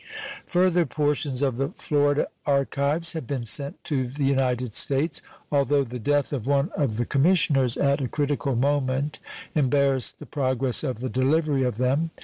Further 0.47 0.87
portions 0.87 1.43
of 1.43 1.57
the 1.57 1.67
Florida 1.75 2.27
archives 2.47 3.13
have 3.13 3.27
been 3.27 3.45
sent 3.45 3.83
to 3.83 4.07
the 4.07 4.23
United 4.23 4.73
States, 4.73 5.21
although 5.51 5.83
the 5.83 5.99
death 5.99 6.33
of 6.33 6.47
one 6.47 6.71
of 6.75 6.97
the 6.97 7.05
commissioners 7.05 7.77
at 7.77 8.01
a 8.01 8.07
critical 8.07 8.55
moment 8.55 9.19
embarrassed 9.53 10.17
the 10.17 10.25
progress 10.25 10.83
of 10.83 11.01
the 11.01 11.09
delivery 11.09 11.61
of 11.61 11.77
them. 11.77 12.09